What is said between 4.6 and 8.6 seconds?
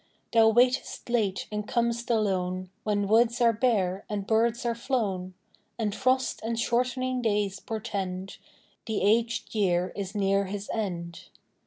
are flown, And frosts and shortening days portend